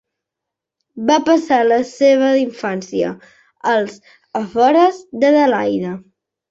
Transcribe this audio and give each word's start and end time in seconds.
Va 1.09 1.17
passar 1.27 1.59
la 1.67 1.77
seva 1.91 2.31
infància 2.45 3.13
als 3.77 4.03
afores 4.45 5.07
d'Adelaida. 5.23 5.99